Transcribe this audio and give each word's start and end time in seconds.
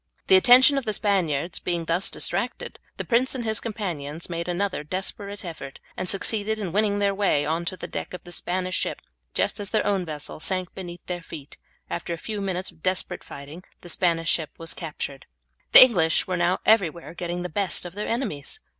The 0.25 0.35
attention 0.35 0.79
of 0.79 0.85
the 0.85 0.93
Spaniards 0.93 1.59
being 1.59 1.85
thus 1.85 2.09
distracted, 2.09 2.79
the 2.97 3.05
prince 3.05 3.35
and 3.35 3.45
his 3.45 3.59
companions 3.59 4.31
made 4.31 4.47
another 4.47 4.83
desperate 4.83 5.45
effort, 5.45 5.79
and 5.95 6.09
succeeded 6.09 6.57
in 6.57 6.71
winning 6.71 6.97
their 6.97 7.13
way 7.13 7.45
on 7.45 7.65
to 7.65 7.77
the 7.77 7.85
deck 7.85 8.11
of 8.15 8.23
the 8.23 8.31
Spanish 8.31 8.73
ship 8.75 8.99
just 9.35 9.59
as 9.59 9.69
their 9.69 9.85
own 9.85 10.03
vessel 10.03 10.39
sank 10.39 10.73
beneath 10.73 11.05
their 11.05 11.21
feet; 11.21 11.55
after 11.87 12.13
a 12.13 12.17
few 12.17 12.41
minutes' 12.41 12.71
desperate 12.71 13.23
fighting 13.23 13.63
the 13.81 13.89
Spanish 13.89 14.31
ship 14.31 14.49
was 14.57 14.73
captured. 14.73 15.27
The 15.71 15.83
English 15.83 16.25
were 16.25 16.35
now 16.35 16.61
everywhere 16.65 17.13
getting 17.13 17.43
the 17.43 17.47
best 17.47 17.85
of 17.85 17.93
their 17.93 18.07
enemies. 18.07 18.59